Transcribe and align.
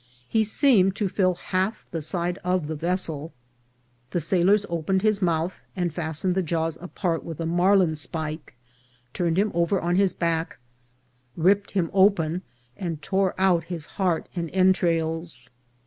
He 0.27 0.43
seemed 0.43 0.95
to 0.95 1.07
fill 1.07 1.35
half 1.35 1.85
the 1.91 2.01
side 2.01 2.39
of 2.43 2.65
the 2.65 2.73
vessel. 2.73 3.33
The 4.09 4.19
sailors 4.19 4.65
opened 4.67 5.03
his 5.03 5.21
mouth, 5.21 5.61
and 5.75 5.93
fas 5.93 6.23
tened 6.23 6.33
the 6.33 6.41
jaws 6.41 6.79
apart 6.81 7.23
with 7.23 7.39
a 7.39 7.43
marlinspike, 7.45 8.55
turned 9.13 9.37
him 9.37 9.51
over 9.53 9.79
on 9.79 9.97
his 9.97 10.13
back, 10.13 10.57
ripped 11.37 11.73
him 11.73 11.91
open, 11.93 12.41
and 12.75 12.99
tore 13.03 13.35
out 13.37 13.65
his 13.65 13.85
heart 13.85 14.27
and 14.35 14.49
entrails. 14.55 15.51